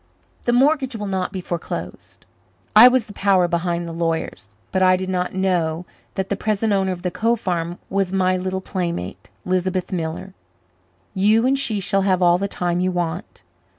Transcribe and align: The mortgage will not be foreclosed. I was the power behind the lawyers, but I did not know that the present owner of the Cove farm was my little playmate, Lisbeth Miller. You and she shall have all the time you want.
The 0.45 0.51
mortgage 0.51 0.95
will 0.95 1.05
not 1.05 1.31
be 1.31 1.41
foreclosed. 1.41 2.25
I 2.75 2.87
was 2.87 3.05
the 3.05 3.13
power 3.13 3.47
behind 3.47 3.85
the 3.87 3.91
lawyers, 3.91 4.49
but 4.71 4.81
I 4.81 4.95
did 4.97 5.09
not 5.09 5.35
know 5.35 5.85
that 6.15 6.29
the 6.29 6.35
present 6.35 6.73
owner 6.73 6.91
of 6.91 7.03
the 7.03 7.11
Cove 7.11 7.39
farm 7.39 7.77
was 7.87 8.11
my 8.11 8.35
little 8.35 8.61
playmate, 8.61 9.29
Lisbeth 9.45 9.91
Miller. 9.91 10.33
You 11.13 11.45
and 11.45 11.55
she 11.59 11.79
shall 11.79 12.01
have 12.01 12.23
all 12.23 12.39
the 12.39 12.47
time 12.47 12.79
you 12.79 12.91
want. 12.91 13.43